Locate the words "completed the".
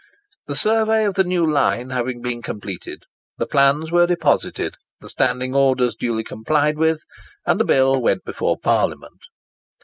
2.41-3.45